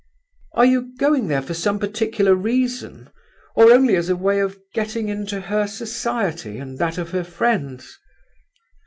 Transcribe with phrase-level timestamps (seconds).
[0.53, 3.11] "Are you going there for some particular reason,
[3.55, 7.99] or only as a way of getting into her society, and that of her friends?"